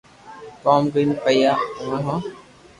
[0.63, 1.53] ڪوم ڪرين پيا
[1.85, 2.17] ليو ھون